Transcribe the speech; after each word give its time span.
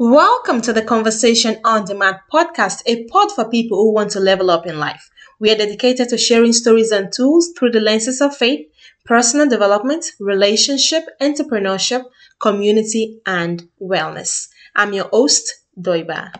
Welcome 0.00 0.60
to 0.60 0.72
the 0.72 0.84
Conversation 0.84 1.58
on 1.64 1.84
Demand 1.84 2.18
podcast, 2.32 2.82
a 2.86 3.02
pod 3.06 3.32
for 3.32 3.50
people 3.50 3.78
who 3.78 3.92
want 3.92 4.12
to 4.12 4.20
level 4.20 4.48
up 4.48 4.64
in 4.64 4.78
life. 4.78 5.10
We 5.40 5.50
are 5.50 5.56
dedicated 5.56 6.08
to 6.10 6.16
sharing 6.16 6.52
stories 6.52 6.92
and 6.92 7.12
tools 7.12 7.50
through 7.58 7.72
the 7.72 7.80
lenses 7.80 8.20
of 8.20 8.36
faith, 8.36 8.68
personal 9.04 9.48
development, 9.48 10.12
relationship, 10.20 11.02
entrepreneurship, 11.20 12.04
community, 12.40 13.18
and 13.26 13.68
wellness. 13.82 14.46
I'm 14.76 14.92
your 14.92 15.08
host, 15.08 15.52
Doiba. 15.76 16.32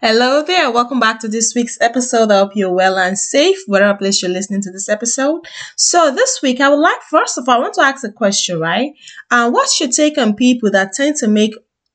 Hello 0.00 0.42
there, 0.42 0.72
welcome 0.72 0.98
back 0.98 1.20
to 1.20 1.28
this 1.28 1.52
week's 1.54 1.80
episode. 1.80 2.32
I 2.32 2.38
hope 2.38 2.56
you're 2.56 2.74
well 2.74 2.98
and 2.98 3.16
safe, 3.16 3.58
whatever 3.66 3.96
place 3.96 4.22
you're 4.22 4.30
listening 4.30 4.62
to 4.62 4.72
this 4.72 4.88
episode. 4.88 5.40
So, 5.76 6.12
this 6.12 6.40
week, 6.42 6.60
I 6.60 6.68
would 6.68 6.80
like, 6.80 7.00
first 7.10 7.38
of 7.38 7.48
all, 7.48 7.56
I 7.56 7.58
want 7.60 7.74
to 7.74 7.82
ask 7.82 8.04
a 8.04 8.12
question, 8.12 8.58
right? 8.58 8.92
Uh, 9.30 9.50
what's 9.50 9.78
your 9.78 9.88
take 9.88 10.18
on 10.18 10.34
people 10.34 10.70
that 10.72 10.92
tend 10.92 11.16
to 11.16 11.28
make 11.28 11.54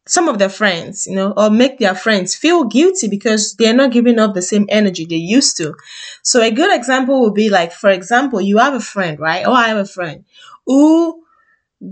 some 0.10 0.28
of 0.28 0.40
their 0.40 0.50
friends, 0.50 1.08
you 1.08 1.16
know, 1.16 1.34
or 1.38 1.50
make 1.50 1.78
their 1.80 1.96
friends 1.96 2.36
feel 2.36 2.66
guilty 2.66 3.08
because 3.08 3.56
they're 3.56 3.74
not 3.74 3.92
giving 3.92 4.20
up 4.20 4.34
the 4.34 4.42
same 4.42 4.66
energy 4.70 5.06
they 5.06 5.16
used 5.16 5.56
to. 5.58 5.76
So 6.24 6.42
a 6.42 6.52
good 6.52 6.74
example 6.74 7.22
would 7.22 7.36
be 7.36 7.50
like, 7.50 7.72
for 7.72 7.90
example, 7.90 8.42
you 8.42 8.58
have 8.58 8.74
a 8.74 8.80
friend, 8.80 9.20
right? 9.20 9.46
Or 9.46 9.54
I 9.54 9.68
have 9.70 9.78
a 9.78 9.86
friend 9.86 10.26
who, 10.66 11.24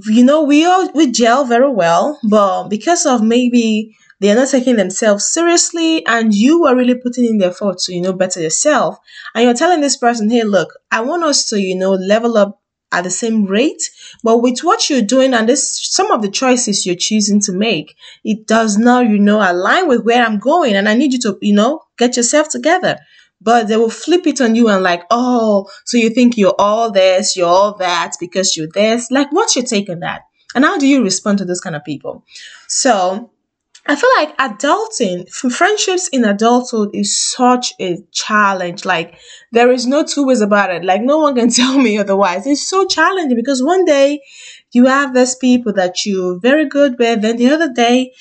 you 0.08 0.24
know, 0.24 0.44
we 0.44 0.66
all 0.66 0.92
we 0.94 1.12
gel 1.12 1.46
very 1.46 1.72
well, 1.72 2.20
but 2.24 2.70
because 2.70 3.06
of 3.06 3.24
maybe 3.24 3.96
they're 4.20 4.36
not 4.36 4.50
taking 4.50 4.76
themselves 4.76 5.28
seriously 5.28 6.06
and 6.08 6.34
you 6.34 6.66
are 6.66 6.76
really 6.76 6.96
putting 6.96 7.26
in 7.26 7.38
the 7.38 7.48
effort 7.48 7.78
to, 7.80 7.94
you 7.94 8.02
know, 8.02 8.14
better 8.14 8.42
yourself. 8.42 8.98
And 9.36 9.46
you're 9.46 9.54
telling 9.54 9.82
this 9.82 9.98
person, 9.98 10.30
hey, 10.30 10.44
look, 10.44 10.74
I 10.92 11.02
want 11.02 11.24
us 11.24 11.48
to, 11.50 11.62
you 11.62 11.76
know, 11.76 11.92
level 11.92 12.38
up 12.38 12.60
at 12.92 13.04
the 13.04 13.10
same 13.10 13.46
rate. 13.46 13.90
But 14.24 14.42
with 14.42 14.60
what 14.60 14.90
you're 14.90 15.02
doing 15.02 15.34
and 15.34 15.48
this 15.48 15.80
some 15.92 16.12
of 16.12 16.22
the 16.22 16.30
choices 16.30 16.86
you're 16.86 16.96
choosing 16.96 17.40
to 17.42 17.52
make 17.52 17.96
it 18.24 18.48
does 18.48 18.78
not 18.78 19.08
you 19.08 19.20
know 19.20 19.40
align 19.40 19.88
with 19.88 20.04
where 20.04 20.26
i'm 20.26 20.40
going. 20.40 20.76
And 20.76 20.88
i 20.88 20.94
need 20.94 21.14
you 21.14 21.20
to 21.20 21.38
you 21.42 21.54
know 21.54 21.82
get 21.98 22.18
yourself 22.18 22.50
together. 22.50 22.98
But 23.40 23.68
they 23.68 23.78
will 23.78 23.92
flip 23.92 24.26
it 24.26 24.42
on 24.42 24.56
you 24.56 24.68
and 24.70 24.84
like 24.84 25.04
oh 25.12 25.70
so 25.86 25.98
you 25.98 26.10
think 26.10 26.38
you're 26.38 26.56
all 26.58 26.92
this 26.92 27.36
you're 27.36 27.48
all 27.48 27.76
that 27.78 28.14
because 28.20 28.56
you're 28.56 28.70
this? 28.74 29.12
Like 29.12 29.32
what's 29.32 29.56
your 29.56 29.66
take 29.66 29.90
on 29.90 30.00
that? 30.00 30.24
And 30.56 30.64
how 30.66 30.78
do 30.78 30.88
you 30.88 31.04
respond 31.04 31.38
to 31.40 31.46
those 31.46 31.62
kind 31.62 31.76
of 31.76 31.84
people? 31.84 32.24
So 32.68 33.32
I 33.90 33.96
feel 33.96 34.10
like 34.18 34.38
adulting, 34.38 35.30
friendships 35.32 36.10
in 36.10 36.26
adulthood 36.26 36.90
is 36.94 37.18
such 37.18 37.74
a 37.80 38.00
challenge. 38.12 38.84
Like, 38.84 39.18
there 39.52 39.72
is 39.72 39.88
no 39.88 40.04
two 40.04 40.26
ways 40.26 40.42
about 40.42 40.72
it. 40.72 40.84
Like, 40.84 41.02
no 41.02 41.20
one 41.20 41.36
can 41.36 41.50
tell 41.60 41.78
me 41.78 41.98
otherwise. 41.98 42.46
It's 42.46 42.68
so 42.68 42.86
challenging 42.86 43.38
because 43.38 43.64
one 43.64 43.86
day 43.86 44.20
you 44.74 44.86
have 44.86 45.14
these 45.14 45.36
people 45.36 45.72
that 45.74 46.06
you're 46.06 46.38
very 46.40 46.68
good 46.68 47.00
with, 47.00 47.22
then 47.22 47.38
the 47.38 47.50
other 47.50 47.72
day, 47.72 48.12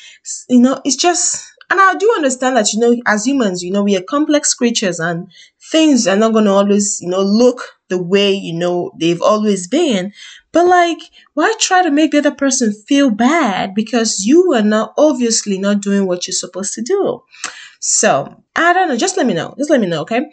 you 0.48 0.60
know, 0.60 0.80
it's 0.84 0.96
just, 0.96 1.52
and 1.70 1.80
I 1.80 1.94
do 1.94 2.12
understand 2.16 2.56
that, 2.56 2.72
you 2.72 2.78
know, 2.78 2.96
as 3.06 3.26
humans, 3.26 3.62
you 3.62 3.72
know, 3.72 3.82
we 3.82 3.96
are 3.96 4.02
complex 4.02 4.54
creatures 4.54 5.00
and 5.00 5.28
things 5.70 6.06
are 6.06 6.16
not 6.16 6.32
going 6.32 6.44
to 6.44 6.52
always, 6.52 7.00
you 7.00 7.08
know, 7.08 7.22
look 7.22 7.60
the 7.88 8.02
way, 8.02 8.32
you 8.32 8.52
know, 8.52 8.92
they've 8.98 9.22
always 9.22 9.66
been. 9.68 10.12
But 10.52 10.66
like, 10.66 10.98
why 11.34 11.52
try 11.58 11.82
to 11.82 11.90
make 11.90 12.12
the 12.12 12.18
other 12.18 12.34
person 12.34 12.72
feel 12.72 13.10
bad 13.10 13.74
because 13.74 14.24
you 14.24 14.52
are 14.54 14.62
not 14.62 14.94
obviously 14.96 15.58
not 15.58 15.80
doing 15.82 16.06
what 16.06 16.26
you're 16.26 16.34
supposed 16.34 16.72
to 16.74 16.82
do? 16.82 17.22
So 17.80 18.42
I 18.56 18.72
don't 18.72 18.88
know. 18.88 18.96
Just 18.96 19.16
let 19.16 19.26
me 19.26 19.34
know. 19.34 19.54
Just 19.58 19.70
let 19.70 19.80
me 19.80 19.86
know, 19.86 20.02
okay? 20.02 20.26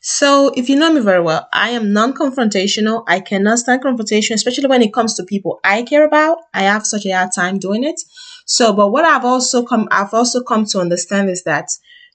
So, 0.00 0.52
if 0.54 0.68
you 0.68 0.76
know 0.76 0.92
me 0.92 1.00
very 1.00 1.22
well, 1.22 1.48
I 1.52 1.70
am 1.70 1.92
non 1.92 2.12
confrontational. 2.12 3.04
I 3.08 3.20
cannot 3.20 3.58
stand 3.60 3.82
confrontation, 3.82 4.34
especially 4.34 4.66
when 4.66 4.82
it 4.82 4.92
comes 4.92 5.14
to 5.14 5.24
people 5.24 5.60
I 5.64 5.82
care 5.82 6.04
about. 6.04 6.38
I 6.52 6.62
have 6.62 6.86
such 6.86 7.06
a 7.06 7.10
hard 7.12 7.30
time 7.34 7.58
doing 7.58 7.84
it. 7.84 8.00
So, 8.44 8.72
but 8.72 8.88
what 8.88 9.04
I've 9.04 9.24
also 9.24 9.64
come, 9.64 9.88
I've 9.90 10.12
also 10.14 10.42
come 10.42 10.64
to 10.66 10.80
understand 10.80 11.30
is 11.30 11.44
that 11.44 11.68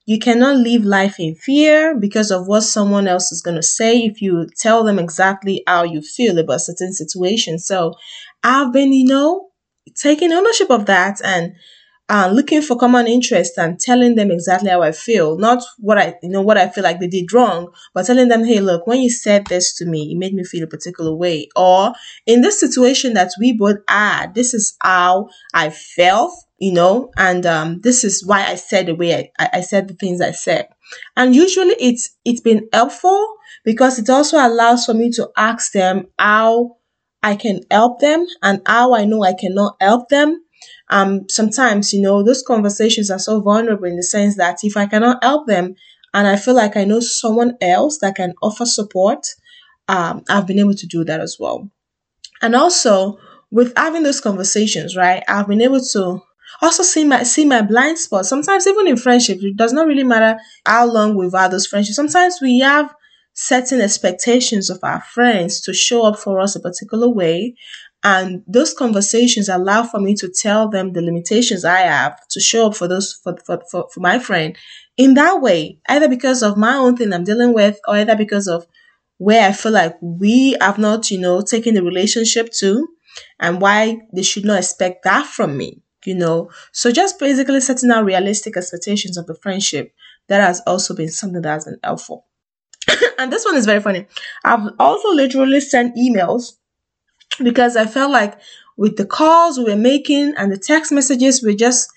you 0.06 0.18
cannot 0.20 0.58
live 0.58 0.84
life 0.84 1.20
in 1.20 1.36
fear 1.36 1.96
because 1.96 2.32
of 2.32 2.48
what 2.48 2.62
someone 2.62 3.08
else 3.08 3.32
is 3.32 3.42
going 3.42 3.58
to 3.58 3.64
say 3.64 4.00
if 4.00 4.22
you 4.22 4.48
tell 4.60 4.84
them 4.84 4.98
exactly 4.98 5.64
how 5.68 5.84
you 5.84 6.02
feel 6.02 6.38
about 6.40 6.62
certain 6.62 6.94
situations. 6.94 7.68
So 7.68 7.94
I've 8.44 8.74
been, 8.74 8.92
you 8.94 9.06
know, 9.06 9.50
taking 9.96 10.32
ownership 10.32 10.70
of 10.72 10.86
that 10.88 11.20
and 11.24 11.54
uh, 12.10 12.30
looking 12.34 12.62
for 12.62 12.78
common 12.78 13.08
interest 13.08 13.58
and 13.58 13.80
telling 13.80 14.16
them 14.16 14.32
exactly 14.32 14.70
how 14.70 14.82
I 14.82 14.92
feel, 14.92 15.38
not 15.38 15.64
what 15.78 15.98
I, 15.98 16.16
you 16.24 16.30
know, 16.30 16.42
what 16.42 16.58
I 16.58 16.68
feel 16.70 16.84
like 16.84 17.00
they 17.00 17.08
did 17.08 17.32
wrong, 17.32 17.72
but 17.94 18.06
telling 18.06 18.28
them, 18.30 18.44
hey, 18.44 18.60
look, 18.60 18.88
when 18.88 19.00
you 19.02 19.10
said 19.10 19.46
this 19.46 19.74
to 19.78 19.86
me, 19.86 20.12
it 20.12 20.18
made 20.18 20.34
me 20.34 20.44
feel 20.44 20.64
a 20.64 20.68
particular 20.68 21.14
way. 21.14 21.50
Or 21.56 21.94
in 22.26 22.42
this 22.42 22.60
situation 22.60 23.14
that 23.14 23.32
we 23.40 23.54
both 23.54 23.78
had, 23.88 24.34
this 24.34 24.54
is 24.54 24.76
how 24.82 25.30
I 25.54 25.70
felt 25.70 26.34
you 26.62 26.74
know, 26.74 27.10
and 27.16 27.46
um, 27.46 27.80
this 27.82 28.04
is 28.04 28.26
why 28.26 28.46
I 28.46 28.56
said 28.56 28.88
the 28.88 28.96
way 28.96 29.32
I, 29.40 29.50
I 29.54 29.62
said 29.62 29.88
the 29.88 29.94
things 29.94 30.20
I 30.20 30.32
said. 30.32 30.68
And 31.16 31.34
usually 31.34 31.76
it's 31.80 32.18
it's 32.26 32.42
been 32.42 32.68
helpful 32.74 33.26
because 33.64 33.98
it 33.98 34.10
also 34.10 34.38
allows 34.38 34.86
for 34.86 34.94
me 34.94 35.10
to 35.12 35.30
ask 35.38 35.72
them 35.72 36.08
how 36.18 36.76
I 37.24 37.36
can 37.36 37.62
help 37.72 38.00
them 38.00 38.26
and 38.42 38.62
how 38.66 38.94
I 38.94 39.06
know 39.06 39.24
I 39.24 39.34
cannot 39.34 39.76
help 39.80 40.10
them. 40.10 40.44
Um, 40.90 41.28
sometimes, 41.30 41.94
you 41.94 42.02
know, 42.02 42.24
those 42.24 42.44
conversations 42.44 43.12
are 43.12 43.20
so 43.20 43.42
vulnerable 43.42 43.86
in 43.86 43.96
the 43.96 44.04
sense 44.04 44.38
that 44.38 44.60
if 44.64 44.76
I 44.76 44.86
cannot 44.88 45.24
help 45.24 45.48
them 45.48 45.76
and 46.14 46.28
I 46.28 46.36
feel 46.36 46.56
like 46.56 46.76
I 46.76 46.86
know 46.86 47.00
someone 47.00 47.58
else 47.62 48.00
that 48.00 48.16
can 48.16 48.34
offer 48.42 48.66
support, 48.66 49.26
um, 49.88 50.24
I've 50.30 50.48
been 50.48 50.60
able 50.60 50.74
to 50.76 50.88
do 50.88 51.04
that 51.06 51.20
as 51.20 51.38
well. 51.40 51.70
And 52.42 52.56
also, 52.56 53.20
with 53.52 53.74
having 53.76 54.04
those 54.04 54.22
conversations, 54.22 54.96
right, 54.96 55.24
I've 55.28 55.48
been 55.48 55.62
able 55.62 55.82
to 55.94 56.22
also 56.62 56.84
see 56.84 57.04
my 57.04 57.24
see 57.24 57.46
my 57.46 57.62
blind 57.62 57.98
spots. 58.00 58.30
Sometimes 58.30 58.68
even 58.68 58.88
in 58.88 58.98
friendship, 58.98 59.40
it 59.42 59.56
does 59.58 59.74
not 59.74 59.88
really 59.88 60.04
matter 60.04 60.40
how 60.66 60.86
long 60.86 61.16
we've 61.16 61.34
had 61.34 61.52
those 61.52 61.68
friendships. 61.68 61.96
Sometimes 61.96 62.40
we 62.42 62.60
have 62.60 62.94
certain 63.34 63.82
expectations 63.82 64.70
of 64.70 64.80
our 64.84 65.02
friends 65.02 65.62
to 65.62 65.74
show 65.74 66.06
up 66.06 66.20
for 66.20 66.40
us 66.40 66.56
a 66.56 66.60
particular 66.60 67.10
way. 67.10 67.56
And 68.04 68.44
those 68.48 68.74
conversations 68.74 69.50
allow 69.50 69.84
for 69.84 70.00
me 70.00 70.16
to 70.16 70.30
tell 70.30 70.70
them 70.70 70.94
the 70.94 71.02
limitations 71.02 71.66
I 71.66 71.80
have 71.80 72.26
to 72.30 72.40
show 72.40 72.68
up 72.68 72.76
for 72.76 72.88
those 72.88 73.20
for, 73.24 73.36
for, 73.46 73.62
for, 73.70 73.90
for 73.94 74.00
my 74.00 74.20
friend 74.20 74.58
in 74.96 75.16
that 75.16 75.42
way, 75.42 75.80
either 75.90 76.08
because 76.08 76.42
of 76.42 76.58
my 76.58 76.76
own 76.76 76.96
thing 76.96 77.12
I'm 77.12 77.26
dealing 77.26 77.54
with 77.54 77.80
or 77.88 77.96
either 77.96 78.16
because 78.16 78.48
of 78.48 78.66
where 79.18 79.48
I 79.48 79.52
feel 79.52 79.74
like 79.74 79.98
we 80.02 80.56
have 80.62 80.78
not, 80.78 81.12
you 81.12 81.20
know, 81.20 81.42
taken 81.42 81.76
the 81.76 81.84
relationship 81.84 82.52
to 82.60 82.88
and 83.40 83.60
why 83.60 83.98
they 84.14 84.24
should 84.24 84.46
not 84.46 84.60
expect 84.60 85.04
that 85.04 85.26
from 85.26 85.58
me 85.58 85.82
you 86.06 86.16
know. 86.16 86.50
So 86.72 86.92
just 86.92 87.20
basically 87.20 87.62
setting 87.62 87.92
out 87.92 88.06
realistic 88.06 88.58
expectations 88.58 89.18
of 89.18 89.28
the 89.28 89.36
friendship 89.36 89.94
that 90.28 90.42
has 90.42 90.62
also 90.66 90.96
been 90.96 91.10
something 91.10 91.42
that 91.42 91.50
has 91.50 91.66
been 91.66 91.80
helpful. 91.84 92.26
and 93.18 93.32
this 93.32 93.46
one 93.46 93.56
is 93.56 93.66
very 93.66 93.82
funny. 93.82 94.08
I've 94.44 94.70
also 94.80 95.10
literally 95.10 95.60
sent 95.60 95.96
emails 95.96 96.54
because 97.44 97.76
I 97.76 97.86
felt 97.86 98.12
like 98.12 98.40
with 98.78 98.98
the 98.98 99.06
calls 99.06 99.58
we 99.58 99.66
were 99.66 99.76
making 99.76 100.34
and 100.38 100.52
the 100.52 100.58
text 100.58 100.92
messages, 100.92 101.44
we're 101.44 101.56
just 101.56 101.92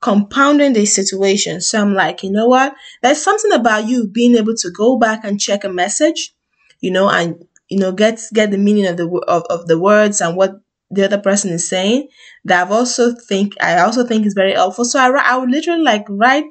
compounding 0.00 0.72
the 0.74 0.86
situation. 0.86 1.60
So 1.60 1.80
I'm 1.80 1.94
like, 1.94 2.22
you 2.22 2.30
know 2.30 2.46
what? 2.46 2.74
There's 3.02 3.22
something 3.22 3.52
about 3.52 3.88
you 3.88 4.08
being 4.08 4.36
able 4.36 4.54
to 4.56 4.70
go 4.70 4.98
back 4.98 5.24
and 5.24 5.40
check 5.40 5.64
a 5.64 5.68
message, 5.68 6.34
you 6.80 6.90
know, 6.90 7.08
and 7.10 7.44
you 7.68 7.78
know 7.78 7.92
get 7.92 8.20
get 8.32 8.50
the 8.50 8.58
meaning 8.58 8.86
of 8.86 8.96
the 8.96 9.08
of, 9.28 9.44
of 9.50 9.66
the 9.66 9.78
words 9.78 10.20
and 10.20 10.36
what 10.36 10.60
the 10.90 11.04
other 11.04 11.18
person 11.18 11.50
is 11.50 11.68
saying 11.68 12.08
that 12.46 12.62
I've 12.62 12.72
also 12.72 13.14
think 13.14 13.54
I 13.60 13.80
also 13.80 14.04
think 14.06 14.26
is 14.26 14.34
very 14.34 14.54
helpful. 14.54 14.84
So 14.84 14.98
I 15.00 15.08
I 15.10 15.36
would 15.36 15.50
literally 15.50 15.82
like 15.82 16.06
write 16.08 16.44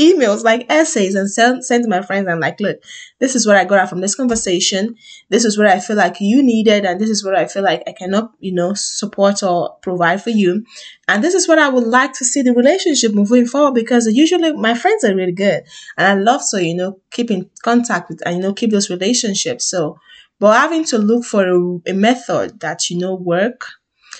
emails 0.00 0.42
like 0.42 0.66
essays 0.68 1.14
and 1.14 1.30
send 1.30 1.64
send 1.64 1.84
to 1.84 1.88
my 1.90 2.02
friends 2.02 2.26
and 2.28 2.40
like 2.40 2.58
look 2.60 2.78
this 3.20 3.36
is 3.36 3.46
what 3.46 3.56
I 3.56 3.64
got 3.64 3.78
out 3.78 3.88
from 3.88 4.00
this 4.00 4.14
conversation. 4.14 4.96
This 5.30 5.44
is 5.44 5.56
what 5.56 5.66
I 5.66 5.78
feel 5.78 5.96
like 5.96 6.20
you 6.20 6.42
needed 6.42 6.84
and 6.84 7.00
this 7.00 7.08
is 7.08 7.24
what 7.24 7.36
I 7.36 7.46
feel 7.46 7.62
like 7.62 7.82
I 7.86 7.92
cannot 7.92 8.32
you 8.40 8.52
know 8.52 8.74
support 8.74 9.42
or 9.42 9.76
provide 9.82 10.22
for 10.22 10.30
you. 10.30 10.64
And 11.06 11.22
this 11.22 11.34
is 11.34 11.46
what 11.46 11.58
I 11.58 11.68
would 11.68 11.86
like 11.86 12.12
to 12.14 12.24
see 12.24 12.42
the 12.42 12.52
relationship 12.52 13.14
moving 13.14 13.46
forward 13.46 13.74
because 13.74 14.06
usually 14.06 14.52
my 14.52 14.74
friends 14.74 15.04
are 15.04 15.14
really 15.14 15.32
good 15.32 15.62
and 15.96 16.06
I 16.06 16.14
love 16.14 16.42
to 16.50 16.64
you 16.64 16.74
know 16.74 17.00
keep 17.10 17.30
in 17.30 17.48
contact 17.62 18.08
with 18.10 18.20
and 18.26 18.36
you 18.36 18.42
know 18.42 18.52
keep 18.52 18.70
those 18.72 18.90
relationships. 18.90 19.64
So 19.66 19.98
but 20.40 20.54
having 20.56 20.84
to 20.86 20.98
look 20.98 21.24
for 21.24 21.46
a, 21.46 21.90
a 21.90 21.94
method 21.94 22.60
that 22.60 22.90
you 22.90 22.98
know 22.98 23.14
work 23.14 23.64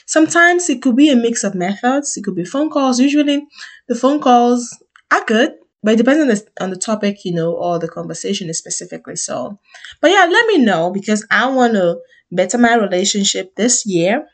sometimes 0.06 0.68
it 0.68 0.82
could 0.82 0.96
be 0.96 1.10
a 1.10 1.16
mix 1.16 1.44
of 1.44 1.54
methods. 1.54 2.16
It 2.16 2.24
could 2.24 2.34
be 2.36 2.44
phone 2.44 2.70
calls. 2.70 3.00
Usually 3.00 3.46
the 3.88 3.94
phone 3.94 4.20
calls 4.20 4.78
are 5.10 5.24
good 5.24 5.54
but 5.84 5.94
it 5.94 5.98
depends 5.98 6.20
on 6.22 6.28
the, 6.28 6.64
on 6.64 6.70
the 6.70 6.76
topic 6.76 7.24
you 7.24 7.32
know 7.32 7.52
or 7.52 7.78
the 7.78 7.88
conversation 7.88 8.52
specifically 8.54 9.16
so 9.16 9.58
but 10.00 10.10
yeah 10.10 10.26
let 10.28 10.46
me 10.46 10.58
know 10.58 10.90
because 10.90 11.26
i 11.30 11.46
want 11.46 11.74
to 11.74 11.98
better 12.32 12.58
my 12.58 12.74
relationship 12.74 13.54
this 13.56 13.86
year 13.86 14.26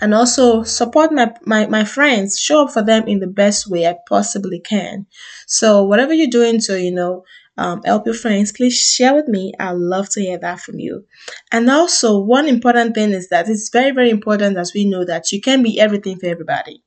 and 0.00 0.14
also 0.14 0.62
support 0.62 1.12
my, 1.12 1.34
my 1.44 1.66
my 1.66 1.84
friends 1.84 2.38
show 2.38 2.64
up 2.64 2.70
for 2.72 2.82
them 2.82 3.06
in 3.08 3.18
the 3.18 3.26
best 3.26 3.68
way 3.68 3.86
i 3.86 3.96
possibly 4.08 4.60
can 4.60 5.06
so 5.46 5.82
whatever 5.82 6.14
you're 6.14 6.28
doing 6.30 6.60
to 6.60 6.80
you 6.80 6.92
know 6.92 7.24
um, 7.60 7.82
help 7.84 8.06
your 8.06 8.14
friends, 8.14 8.52
please 8.52 8.80
share 8.80 9.14
with 9.14 9.28
me. 9.28 9.52
I'd 9.60 9.72
love 9.76 10.08
to 10.10 10.20
hear 10.22 10.38
that 10.38 10.60
from 10.60 10.78
you. 10.78 11.04
And 11.52 11.68
also, 11.70 12.18
one 12.18 12.48
important 12.48 12.94
thing 12.94 13.10
is 13.10 13.28
that 13.28 13.50
it's 13.50 13.68
very, 13.68 13.90
very 13.90 14.08
important 14.08 14.56
as 14.56 14.72
we 14.72 14.86
know 14.86 15.04
that 15.04 15.30
you 15.30 15.42
can 15.42 15.62
be 15.62 15.78
everything 15.78 16.18
for 16.18 16.26
everybody. 16.26 16.82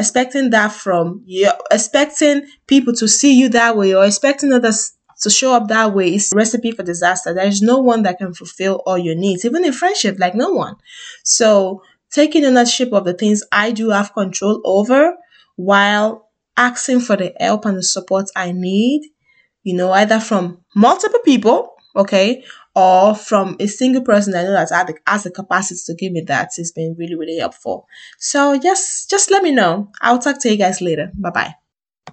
Expecting 0.00 0.50
that 0.50 0.72
from 0.72 1.22
you, 1.26 1.50
expecting 1.70 2.46
people 2.66 2.92
to 2.94 3.06
see 3.06 3.38
you 3.38 3.48
that 3.50 3.76
way, 3.76 3.94
or 3.94 4.04
expecting 4.04 4.52
others 4.52 4.92
to 5.20 5.30
show 5.30 5.52
up 5.52 5.68
that 5.68 5.94
way 5.94 6.14
is 6.14 6.32
a 6.32 6.36
recipe 6.36 6.72
for 6.72 6.82
disaster. 6.82 7.32
There 7.34 7.46
is 7.46 7.62
no 7.62 7.78
one 7.78 8.02
that 8.02 8.18
can 8.18 8.34
fulfill 8.34 8.82
all 8.86 8.98
your 8.98 9.14
needs, 9.14 9.44
even 9.44 9.64
in 9.64 9.72
friendship, 9.72 10.16
like 10.18 10.34
no 10.34 10.50
one. 10.50 10.76
So, 11.24 11.82
taking 12.10 12.44
ownership 12.44 12.92
of 12.92 13.04
the 13.04 13.14
things 13.14 13.42
I 13.52 13.70
do 13.70 13.90
have 13.90 14.14
control 14.14 14.60
over 14.64 15.14
while 15.56 16.30
asking 16.56 17.00
for 17.00 17.16
the 17.16 17.32
help 17.38 17.64
and 17.66 17.76
the 17.76 17.82
support 17.82 18.26
I 18.34 18.52
need, 18.52 19.02
you 19.62 19.74
know, 19.74 19.92
either 19.92 20.20
from 20.20 20.64
multiple 20.74 21.20
people, 21.24 21.74
okay, 21.94 22.44
or 22.74 23.14
from 23.14 23.56
a 23.60 23.66
single 23.66 24.02
person 24.02 24.34
I 24.34 24.42
know 24.44 24.52
that 24.52 24.70
has 24.70 24.86
the, 24.86 24.94
has 25.06 25.22
the 25.24 25.30
capacity 25.30 25.80
to 25.86 25.94
give 25.94 26.12
me 26.12 26.22
that. 26.22 26.50
It's 26.56 26.72
been 26.72 26.94
really, 26.98 27.14
really 27.16 27.38
helpful. 27.38 27.86
So 28.18 28.58
just 28.58 29.10
just 29.10 29.30
let 29.30 29.42
me 29.42 29.52
know. 29.52 29.90
I'll 30.00 30.18
talk 30.18 30.40
to 30.42 30.50
you 30.50 30.56
guys 30.56 30.80
later. 30.80 31.10
Bye 31.14 31.30
bye. 31.30 31.59